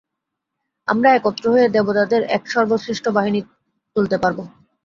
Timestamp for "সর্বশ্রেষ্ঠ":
2.53-3.05